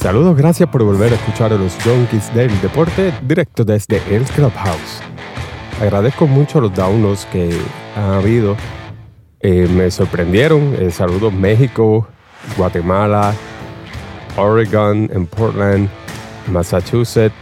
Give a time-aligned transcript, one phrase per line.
[0.00, 5.00] Saludos, gracias por volver a escuchar a los Junkies del Deporte directo desde el Clubhouse.
[5.80, 7.50] Agradezco mucho los downloads que
[7.96, 8.56] ha habido.
[9.40, 10.76] Eh, me sorprendieron.
[10.78, 12.06] Eh, saludos México,
[12.56, 13.34] Guatemala,
[14.36, 15.88] Oregon, en Portland,
[16.46, 17.34] Massachusetts.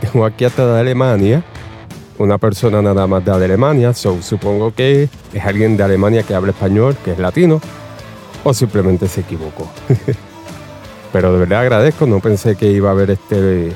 [0.00, 1.44] Tengo aquí hasta de Alemania.
[2.16, 3.92] Una persona nada más de Alemania.
[3.92, 7.60] So, supongo que es alguien de Alemania que habla español, que es latino.
[8.42, 9.70] O simplemente se equivocó.
[11.12, 13.72] Pero de verdad agradezco, no pensé que iba a haber este,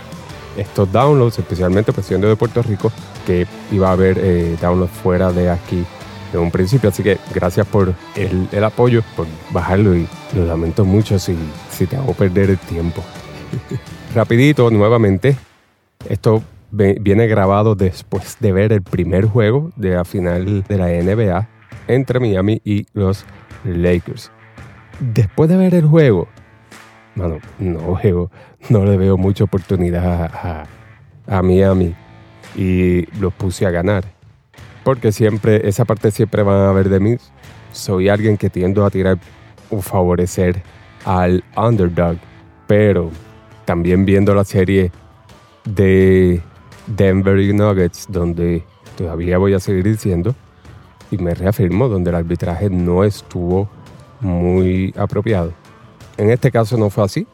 [0.57, 2.91] estos downloads, especialmente pues siendo de Puerto Rico,
[3.27, 5.85] que iba a haber eh, downloads fuera de aquí
[6.33, 6.89] de un principio.
[6.89, 11.37] Así que gracias por el, apoyo, por bajarlo y lo lamento mucho si,
[11.71, 13.05] si te hago perder el tiempo.
[14.15, 15.37] Rapidito, nuevamente,
[16.09, 21.49] esto viene grabado después de ver el primer juego de la final de la NBA
[21.89, 23.25] entre Miami y los
[23.65, 24.31] Lakers.
[25.01, 26.29] Después de ver el juego,
[27.17, 28.31] mano, no veo,
[28.69, 30.67] no le veo mucha oportunidad
[31.27, 31.93] a, Miami
[32.55, 34.05] y los puse a ganar.
[34.85, 37.17] Porque siempre, esa parte siempre van a ver de mí.
[37.73, 39.19] Soy alguien que tiendo a tirar
[39.71, 40.63] o favorecer
[41.05, 42.17] al underdog.
[42.69, 43.11] Pero
[43.65, 44.93] también viendo la serie
[45.65, 46.41] de
[46.87, 48.63] Denver Nuggets, donde
[48.97, 50.37] todavía voy a seguir diciendo,
[51.11, 53.69] y me reafirmo, donde el arbitraje no estuvo
[54.21, 55.53] muy apropiado.
[56.19, 57.27] En este caso no fue así.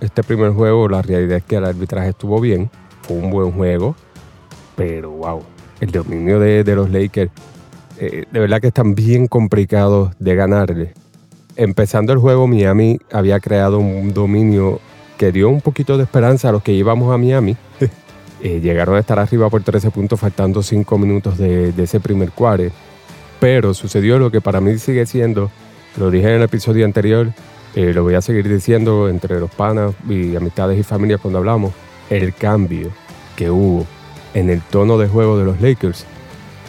[0.00, 2.70] Este primer juego, la realidad es que el arbitraje estuvo bien,
[3.02, 3.94] fue un buen juego,
[4.76, 5.42] pero wow,
[5.80, 7.30] el dominio de, los Lakers,
[7.98, 10.94] eh, de verdad que están bien complicados de ganarle.
[11.56, 14.80] Empezando el juego, Miami había creado un dominio
[15.16, 17.56] que dio un poquito de esperanza a los que íbamos a Miami.
[18.42, 22.30] Eh, llegaron a estar arriba por 13 puntos faltando 5 minutos de, de ese primer
[22.30, 22.64] cuarto.
[23.40, 25.50] Pero sucedió lo que para mí sigue siendo,
[25.96, 27.32] lo dije en el episodio anterior,
[27.74, 31.72] eh, lo voy a seguir diciendo entre los panas y amistades y familias cuando hablamos,
[32.08, 32.90] el cambio
[33.36, 33.84] que hubo
[34.32, 36.06] en el tono de juego de los Lakers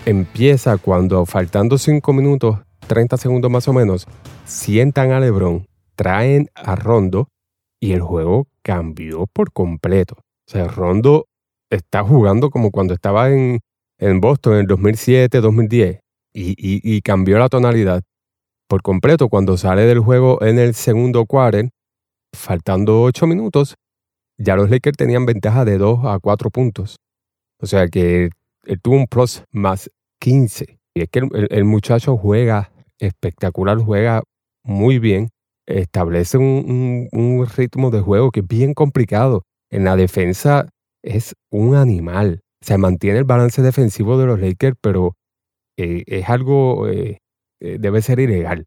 [0.05, 4.07] empieza cuando faltando 5 minutos, 30 segundos más o menos,
[4.45, 7.29] sientan a LeBron, traen a Rondo
[7.79, 10.15] y el juego cambió por completo.
[10.17, 11.27] O sea, Rondo
[11.69, 13.59] está jugando como cuando estaba en,
[13.99, 15.99] en Boston en el 2007, 2010
[16.33, 18.01] y, y cambió la tonalidad
[18.67, 21.69] por completo cuando sale del juego en el segundo quarter,
[22.35, 23.75] faltando 8 minutos,
[24.37, 26.97] ya los Lakers tenían ventaja de 2 a 4 puntos.
[27.61, 28.29] O sea que
[28.65, 29.89] él tuvo un plus más
[30.19, 30.79] 15.
[30.93, 34.23] Y es que el, muchacho juega espectacular, juega
[34.63, 35.29] muy bien,
[35.67, 39.43] establece un, ritmo de juego que es bien complicado.
[39.69, 40.69] En la defensa
[41.03, 42.41] es un animal.
[42.61, 45.15] Se mantiene el balance defensivo de los Lakers, pero
[45.77, 47.19] eh, es algo eh,
[47.59, 48.65] debe ser ilegal.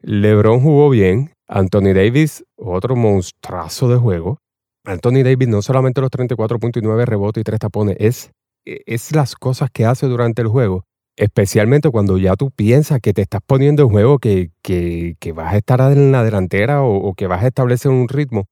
[0.00, 1.32] LeBron jugó bien.
[1.48, 4.38] Anthony Davis, otro monstruazo de juego.
[4.84, 8.30] Anthony Davis no solamente los 34.9 rebotes y 3 tapones, es,
[8.64, 10.84] e, es las cosas que hace durante el juego.
[11.16, 15.56] Especialmente cuando ya tú piensas que te estás poniendo en juego, que, que, vas a
[15.56, 18.44] estar en la delantera o, que vas a establecer un ritmo.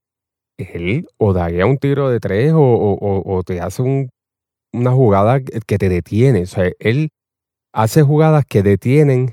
[0.59, 4.09] Él o daguea un tiro de tres o, te hace un,
[4.73, 6.43] una jugada que te detiene.
[6.43, 7.11] O sea, él
[7.73, 9.33] hace jugadas que detienen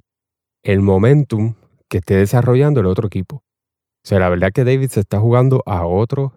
[0.63, 1.55] el momentum
[1.89, 3.37] que esté desarrollando el otro equipo.
[3.37, 6.33] O sea, la verdad que David se está jugando a otro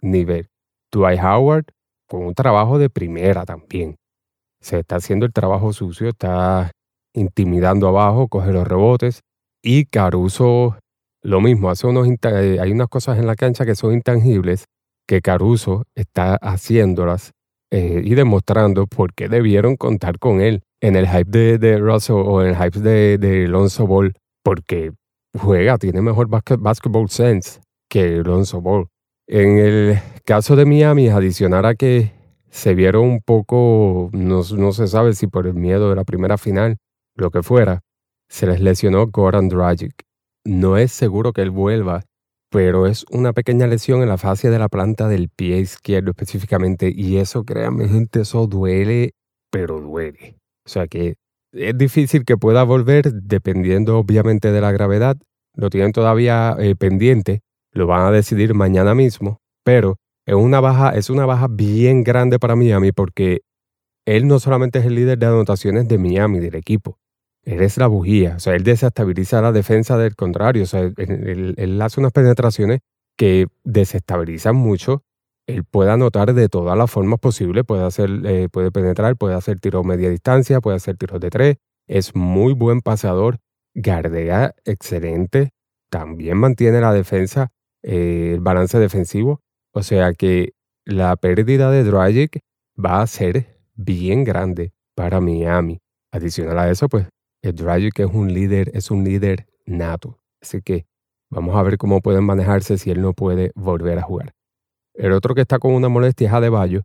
[0.00, 0.48] nivel.
[0.92, 1.66] Dwight Howard
[2.06, 3.96] con un trabajo de primera también.
[4.60, 6.70] Se está haciendo el trabajo sucio, está
[7.14, 9.20] intimidando abajo, coge los rebotes.
[9.62, 10.78] Y Caruso,
[11.22, 14.66] lo mismo, hace unos eh, hay unas cosas en la cancha que son intangibles
[15.06, 17.32] que Caruso está haciéndolas
[17.70, 22.42] eh, y demostrando por qué debieron contar con él en el hype de, Russell o
[22.42, 24.92] en el hype de, de Lonzo Ball, porque
[25.38, 28.88] juega, tiene mejor basketball sense que Lonzo Ball.
[29.26, 32.12] En el caso de Miami, adicionar a que
[32.50, 36.36] se vieron un poco, no, no, se sabe si por el miedo de la primera
[36.36, 36.78] final,
[37.14, 37.80] lo que fuera,
[38.28, 39.94] se les lesionó Goran Dragic.
[40.44, 42.02] No es seguro que él vuelva,
[42.50, 46.92] pero es una pequeña lesión en la fase de la planta del pie izquierdo específicamente,
[46.94, 49.12] y eso, créanme gente, eso duele,
[49.50, 50.36] pero duele.
[50.66, 51.14] O sea que
[51.52, 55.16] es difícil que pueda volver dependiendo obviamente de la gravedad.
[55.54, 57.40] Lo tienen todavía eh, pendiente,
[57.72, 62.38] lo van a decidir mañana mismo, pero es una baja, es una baja bien grande
[62.38, 63.40] para Miami porque
[64.06, 66.98] él no solamente es el líder de anotaciones de Miami, del equipo,
[67.44, 71.78] él es la bujía, o sea, él desestabiliza la defensa del contrario, o sea, él
[71.82, 72.80] hace unas penetraciones
[73.16, 75.02] que desestabilizan mucho.
[75.46, 79.60] Él puede anotar de todas las formas posibles, puede, hacer, eh, puede penetrar, puede hacer
[79.60, 81.56] tiros media distancia, puede hacer tiros de tres,
[81.86, 83.38] es muy buen pasador,
[83.74, 85.50] gardea excelente,
[85.90, 87.50] también mantiene la defensa
[87.82, 89.42] eh, el balance defensivo.
[89.72, 90.52] O sea que
[90.86, 92.40] la pérdida de Dragic
[92.82, 95.80] va a ser bien grande para Miami.
[96.12, 97.06] Adicional a eso, pues
[97.42, 100.18] Dragic es un líder, es un líder nato.
[100.40, 100.86] Así que
[101.30, 104.32] vamos a ver cómo pueden manejarse si él no puede volver a jugar.
[104.94, 106.82] El otro que está con una molestia es Adebayo,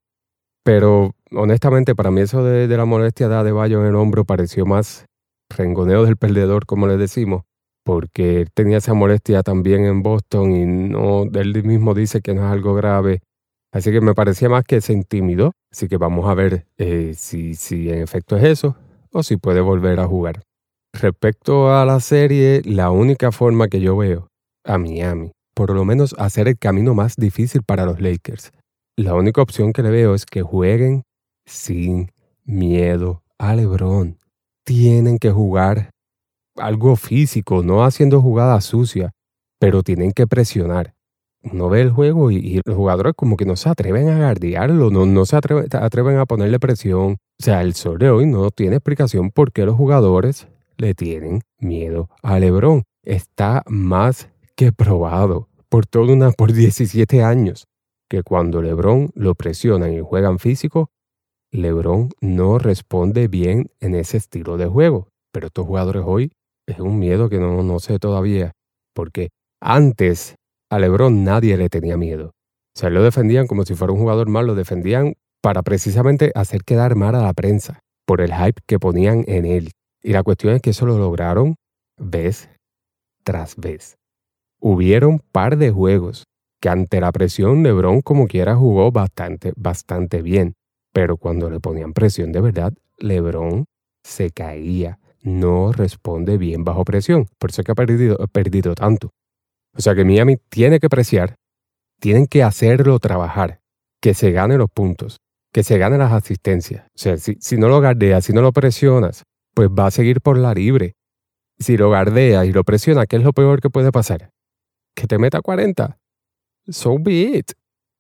[0.64, 5.06] pero honestamente para mí eso de, la molestia de Adebayo en el hombro pareció más
[5.50, 7.44] rengoneo del perdedor, como le decimos,
[7.84, 12.46] porque él tenía esa molestia también en Boston y no, él mismo dice que no
[12.46, 13.22] es algo grave.
[13.72, 15.52] Así que me parecía más que se intimidó.
[15.70, 18.78] Así que vamos a ver eh, si, si en efecto es eso
[19.16, 20.44] o si puede volver a jugar.
[20.94, 24.28] Respecto a la serie, la única forma que yo veo
[24.66, 28.52] a Miami, por lo menos hacer el camino más difícil para los Lakers,
[28.98, 31.04] la única opción que le veo es que jueguen
[31.46, 32.12] sin
[32.44, 34.20] miedo a LeBron.
[34.66, 35.92] Tienen que jugar
[36.58, 39.12] algo físico, no haciendo jugadas sucias,
[39.60, 40.94] pero tienen que presionar.
[41.52, 45.06] Uno ve el juego y, los jugadores como que no se atreven a guardiarlo, no,
[45.06, 47.14] no se atreven a ponerle presión.
[47.14, 50.48] O sea, el sol hoy no tiene explicación por qué los jugadores
[50.78, 52.84] le tienen miedo a LeBron.
[53.04, 57.68] Está más que probado por toda una por 17 años
[58.10, 60.90] que cuando LeBron lo presionan y juegan físico,
[61.52, 65.10] LeBron no responde bien en ese estilo de juego.
[65.32, 66.32] Pero estos jugadores hoy
[66.68, 68.54] es un miedo que no, no sé todavía,
[68.94, 69.30] porque
[69.62, 70.36] antes
[70.76, 72.32] a LeBron nadie le tenía miedo.
[72.76, 76.64] O sea, lo defendían como si fuera un jugador mal, lo defendían para precisamente hacer
[76.64, 79.72] quedar mal a la prensa por el hype que ponían en él.
[80.04, 81.56] Y la cuestión es que eso lo lograron
[81.98, 82.50] vez
[83.24, 83.96] tras vez.
[84.60, 86.26] Hubieron par de juegos
[86.62, 90.56] que ante la presión LeBron como quiera jugó bastante, bastante bien,
[90.94, 93.66] pero cuando le ponían presión de verdad, LeBron
[94.04, 99.12] se caía, no responde bien bajo presión, por eso que ha perdido, perdido tanto.
[99.76, 101.36] O sea que Miami tiene que preciar,
[102.00, 103.60] tienen que hacerlo trabajar,
[104.02, 105.18] que se gane los puntos,
[105.54, 106.86] que se gane las asistencias.
[106.88, 109.24] O sea, si, si no lo gardeas, si no lo presionas,
[109.54, 110.94] pues va a seguir por la libre.
[111.60, 114.30] Si lo gardeas y lo presionas, ¿qué es lo peor que puede pasar?
[114.96, 115.98] Que te meta 40.
[116.68, 117.52] So be it.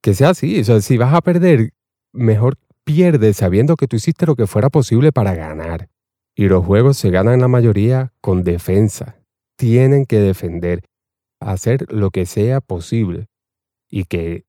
[0.01, 0.59] Que sea así.
[0.59, 1.71] O sea, si vas a perder,
[2.13, 5.89] mejor pierde sabiendo que tú hiciste lo que fuera posible para ganar.
[6.35, 9.17] Y los juegos se ganan la mayoría con defensa.
[9.57, 10.83] Tienen que defender,
[11.39, 13.27] hacer lo que sea posible.
[13.89, 14.45] Y que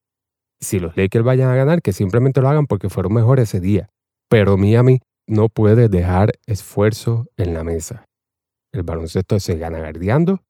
[0.60, 3.88] si los Lakers vayan a ganar, que simplemente lo hagan porque fueron mejores ese día.
[4.28, 8.04] Pero Miami no puede dejar esfuerzo en la mesa.
[8.72, 10.40] El baloncesto se gana guardiando,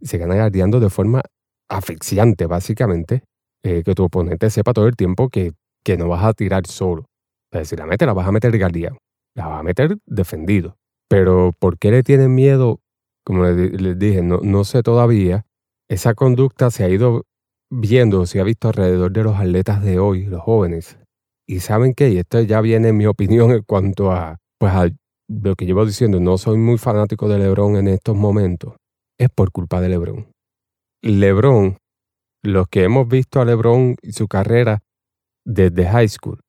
[0.00, 1.22] se gana guardiando de forma
[1.68, 3.22] asfixiante, básicamente,
[3.62, 5.52] eh, que tu oponente sepa todo el tiempo que,
[5.84, 7.06] que no vas a tirar solo.
[7.52, 8.98] O sea, la metes, la vas a meter guardiado,
[9.34, 10.76] la vas a meter defendido.
[11.08, 12.80] Pero ¿por qué le tienen miedo?
[13.24, 15.46] Como les, dije, no, no sé todavía.
[15.90, 17.24] Esa conducta se ha ido
[17.70, 20.98] viendo, se ha visto alrededor de los atletas de hoy, los jóvenes,
[21.48, 24.88] y saben qué, y esto ya viene en mi opinión en cuanto a, pues a
[25.30, 28.76] lo que llevo diciendo, no soy muy fanático de Lebron en estos momentos,
[29.18, 30.30] es por culpa de Lebron.
[31.02, 31.78] Lebron,
[32.42, 34.80] los que hemos visto a Lebron y su carrera
[35.46, 36.40] desde high school,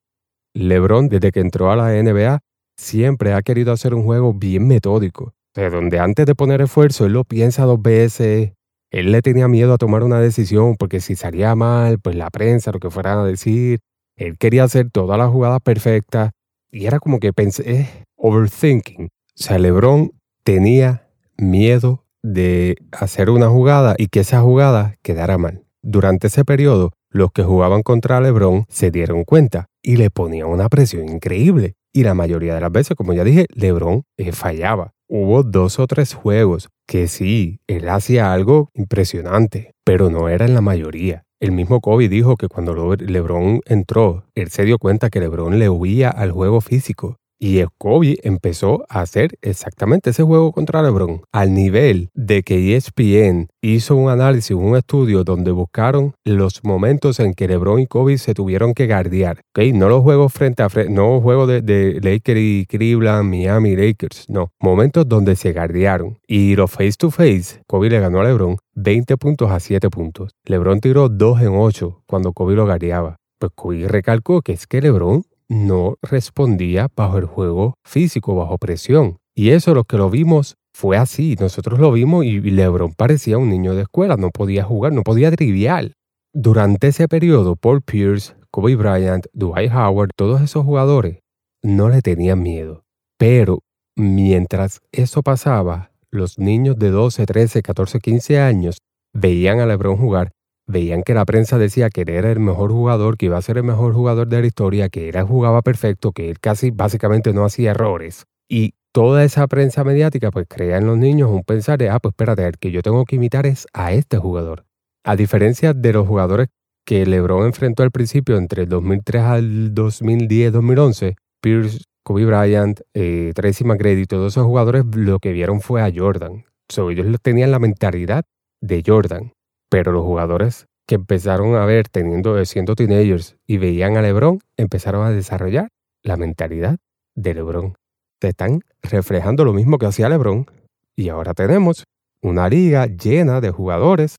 [0.53, 2.39] Lebron desde que entró a la NBA
[2.77, 7.13] siempre ha querido hacer un juego bien metódico, de donde antes de poner esfuerzo él
[7.13, 8.53] lo piensa dos veces,
[8.91, 12.71] él le tenía miedo a tomar una decisión porque si salía mal, pues la prensa,
[12.71, 13.79] lo que fueran a decir,
[14.15, 16.31] él quería hacer todas las jugadas perfectas
[16.71, 19.05] y era como que pensé, eh, overthinking.
[19.05, 20.11] O sea, LeBron
[20.43, 25.63] tenía miedo de hacer una jugada y que esa jugada quedara mal.
[25.81, 30.67] Durante ese periodo, los que jugaban contra LeBron se dieron cuenta y le ponían una
[30.67, 31.75] presión increíble.
[31.93, 34.93] Y la mayoría de las veces, como ya dije, LeBron eh, fallaba.
[35.11, 40.53] Hubo dos o tres juegos que sí, él hacía algo impresionante, pero no era en
[40.53, 41.23] la mayoría.
[41.39, 45.67] El mismo Kobe dijo que cuando LeBron entró, él se dio cuenta que LeBron le
[45.67, 51.53] huía al juego físico y Kobe empezó a hacer exactamente ese juego contra LeBron, al
[51.53, 57.47] nivel de que ESPN hizo un análisis, un estudio donde buscaron los momentos en que
[57.47, 59.41] LeBron y Kobe se tuvieron que guardiar.
[59.51, 59.71] ¿okay?
[59.71, 64.25] No los juegos frente a frente, no juegos de, de Lakers y Cleveland, Miami Lakers,
[64.29, 64.51] no.
[64.59, 66.17] Momentos donde se guardiaron.
[66.27, 70.31] Y los face to face, Kobe le ganó a LeBron 20 puntos a 7 puntos.
[70.45, 73.17] LeBron tiró 2 en 8 cuando Kobe lo guardiaba.
[73.37, 79.17] Pues Kobe recalcó que es que LeBron no respondía bajo el juego físico, bajo presión.
[79.35, 81.35] Y eso lo que lo vimos fue así.
[81.39, 85.31] Nosotros lo vimos y LeBron parecía un niño de escuela, no podía jugar, no podía
[85.31, 85.93] trivial.
[86.33, 91.19] Durante ese periodo, Paul Pierce, Kobe Bryant, Dwight Howard, todos esos jugadores
[91.63, 92.83] no le tenían miedo.
[93.17, 93.59] Pero
[93.95, 98.77] mientras eso pasaba, los niños de 12, 13, 14, 15 años
[99.13, 100.31] veían a LeBron jugar,
[100.69, 103.57] veían que la prensa decía que él era el mejor jugador, que iba a ser
[103.57, 107.43] el mejor jugador de la historia, que él jugaba perfecto, que él casi básicamente no
[107.43, 108.25] hacía errores.
[108.47, 112.13] Y toda esa prensa mediática pues crea en los niños un pensar de, ah, pues
[112.13, 114.65] espérate, el que yo tengo que imitar es a este jugador.
[115.03, 116.49] A diferencia de los jugadores
[116.85, 123.63] que LeBron enfrentó al principio entre el 2003 al 2010-2011, Pierce, Kobe Bryant, eh, Tracy
[123.63, 126.45] McGrady, todos esos jugadores lo que vieron fue a Jordan.
[126.69, 128.23] So, ellos tenían la mentalidad
[128.61, 129.31] de Jordan,
[129.69, 135.05] pero los jugadores que empezaron a ver teniendo siendo teenagers y veían a LeBron empezaron
[135.05, 135.69] a desarrollar
[136.03, 136.77] la mentalidad
[137.15, 137.75] de LeBron.
[138.19, 140.47] Te están reflejando lo mismo que hacía LeBron
[140.95, 141.83] y ahora tenemos
[142.21, 144.15] una liga llena de jugadores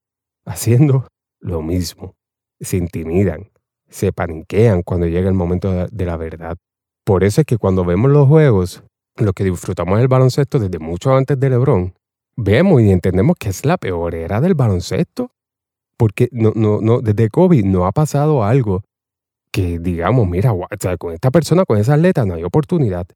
[0.47, 1.09] haciendo
[1.41, 2.15] lo mismo.
[2.61, 3.51] Se intimidan,
[3.89, 6.57] se paniquean cuando llega el momento de la verdad.
[7.05, 8.85] Por eso es que cuando vemos los juegos,
[9.17, 11.95] lo que disfrutamos del baloncesto desde mucho antes de LeBron,
[12.37, 15.33] vemos y entendemos que es la peor era del baloncesto.
[16.01, 18.85] Porque no, no, no, desde COVID no ha pasado algo
[19.53, 20.51] que digamos, mira,
[20.99, 23.07] con esta persona, con esa atleta no hay oportunidad.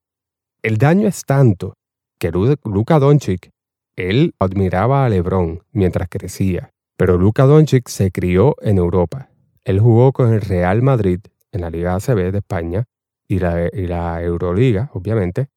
[0.62, 1.79] El daño es tanto
[2.19, 3.49] que Luka Doncic,
[3.97, 9.31] él admiraba a LeBron mientras crecía, pero Luka Doncic se crió en Europa.
[9.64, 11.21] Él jugó con el Real Madrid
[11.53, 12.85] en la Liga ACB de España
[13.26, 15.49] y la, y la Euroliga, obviamente,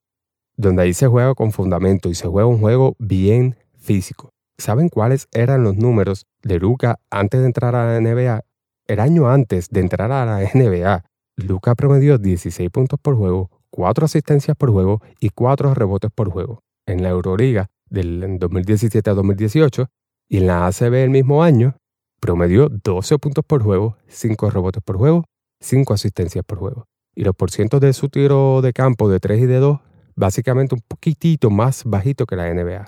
[0.55, 4.29] donde ahí se juega con fundamento y se juega un juego bien físico.
[4.59, 8.43] ¿Saben cuáles eran los números de Luca antes de entrar a la NBA?
[8.87, 14.05] El año antes de entrar a la NBA, Luca promedió 16 puntos por juego, 4
[14.05, 16.63] asistencias por juego y 4 rebotes por juego.
[16.87, 19.87] En la Euroliga del 2017 a 2018
[20.29, 21.77] y en la ACB el mismo año,
[22.19, 25.25] promedió 12 puntos por juego, 5 rebotes por juego,
[25.61, 26.85] 5 asistencias por juego.
[27.15, 29.79] Y los porcientos de su tiro de campo de 3 y de 2
[30.15, 32.87] básicamente un poquitito más bajito que la NBA.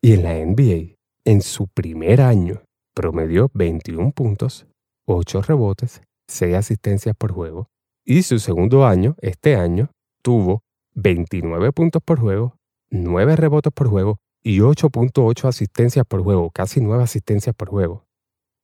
[0.00, 0.97] Y en la NBA,
[1.28, 2.62] en su primer año,
[2.94, 4.66] promedió 21 puntos,
[5.04, 7.68] 8 rebotes, 6 asistencias por juego.
[8.02, 9.90] Y su segundo año, este año,
[10.22, 10.62] tuvo
[10.94, 12.56] 29 puntos por juego,
[12.88, 18.06] 9 rebotes por juego y 8.8 asistencias por juego, casi 9 asistencias por juego.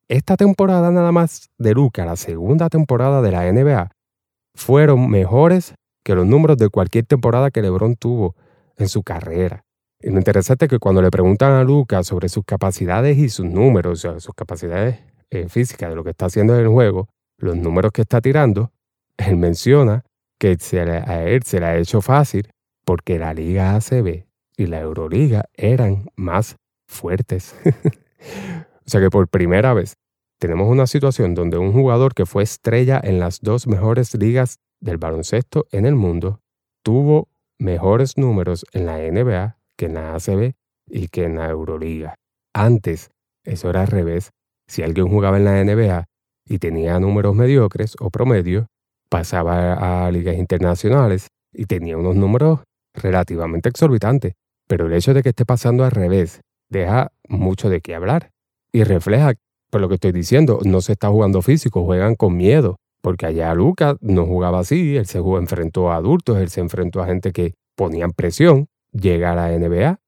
[0.09, 3.91] Esta temporada nada más de Luca, la segunda temporada de la NBA,
[4.55, 8.37] fueron mejores que los números de cualquier temporada que LeBron tuvo
[8.79, 9.64] en su carrera.
[10.05, 14.05] Lo interesante es que cuando le preguntan a Lucas sobre sus capacidades y sus números,
[14.05, 14.99] o sea, sus capacidades
[15.31, 17.09] eh, físicas de lo que está haciendo en el juego,
[17.39, 18.71] los números que está tirando,
[19.17, 20.05] él menciona
[20.39, 20.59] que
[21.07, 22.51] a él se le ha hecho fácil
[22.85, 24.27] porque la Liga ACB
[24.59, 26.57] y la Euroliga eran más
[26.87, 27.55] fuertes.
[27.65, 29.95] o sea que por primera vez
[30.39, 34.99] tenemos una situación donde un jugador que fue estrella en las dos mejores ligas del
[34.99, 36.41] baloncesto en el mundo
[36.83, 40.53] tuvo mejores números en la NBA que en la ACB
[40.89, 42.15] y que en la Euroliga.
[42.55, 43.11] Antes,
[43.45, 44.31] eso era al revés.
[44.69, 46.07] Si alguien jugaba en la NBA
[46.47, 48.67] y tenía números mediocres o promedio,
[49.09, 52.61] pasaba a ligas internacionales y tenía unos números
[52.95, 54.35] relativamente exorbitantes.
[54.67, 56.41] Pero el hecho de que esté pasando al revés
[56.71, 58.31] deja mucho de qué hablar
[58.73, 59.35] y refleja,
[59.71, 63.55] por lo que estoy diciendo, no se está jugando físico, juegan con miedo, porque allá
[63.55, 67.55] Lucas no jugaba así, él se enfrentó a adultos, él se enfrentó a gente que
[67.77, 70.01] ponían presión, llega a la NBA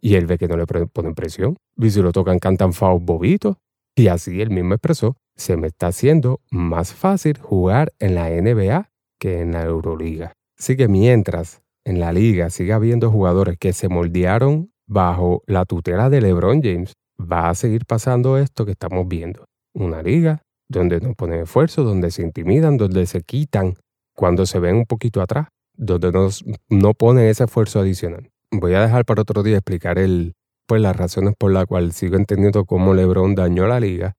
[0.00, 1.56] y él ve que no le ponen presión.
[1.76, 3.56] Y si lo tocan, cantan fouls bobitos.
[3.94, 8.90] Y así él mismo expresó, se me está haciendo más fácil jugar en la NBA
[9.20, 10.32] que en la Euroliga.
[10.58, 16.10] Así que mientras en la liga siga habiendo jugadores que se moldearon bajo la tutela
[16.10, 19.44] de LeBron James, va a seguir pasando esto que estamos viendo.
[19.74, 23.74] Una liga donde no ponen esfuerzo, donde se intimidan, donde se quitan
[24.14, 25.48] cuando se ven un poquito atrás,
[25.82, 26.28] donde no,
[26.68, 28.30] no ponen ese esfuerzo adicional.
[28.50, 30.34] Voy a dejar para otro día explicar el,
[30.66, 34.14] pues, las razones por las cuales sigo entendiendo cómo LeBron dañó la liga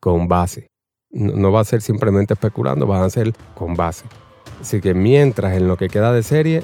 [0.00, 0.70] con base.
[1.10, 4.04] No, no va a ser simplemente especulando, va a ser con base.
[4.60, 6.62] Así que mientras en lo que queda de serie,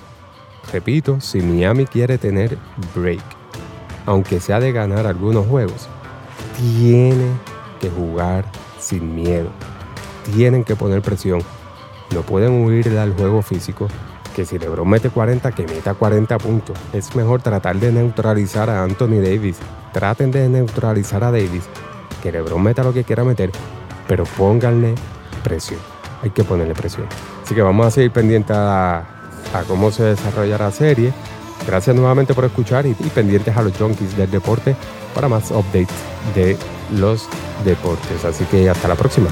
[0.72, 2.56] repito, si Miami quiere tener
[2.94, 3.22] break,
[4.06, 5.88] aunque sea de ganar algunos juegos,
[6.56, 7.26] tiene
[7.80, 8.44] que jugar
[8.78, 9.50] sin miedo.
[10.34, 11.42] Tienen que poner presión.
[12.14, 13.88] No pueden huir al juego físico.
[14.34, 16.76] Que si LeBron mete 40, que meta 40 puntos.
[16.92, 19.58] Es mejor tratar de neutralizar a Anthony Davis.
[19.92, 21.64] Traten de neutralizar a Davis.
[22.22, 23.52] Que LeBron meta lo que quiera meter,
[24.08, 24.94] pero pónganle
[25.44, 25.78] presión.
[26.22, 27.06] Hay que ponerle presión.
[27.44, 29.04] Así que vamos a seguir pendientes a,
[29.68, 31.12] cómo se desarrolla la serie.
[31.66, 34.74] Gracias nuevamente por escuchar y, y pendientes a los junkies del deporte
[35.14, 35.94] para más updates
[36.34, 36.56] de
[36.98, 37.28] los
[37.64, 38.24] deportes.
[38.24, 39.28] Así que hasta la próxima.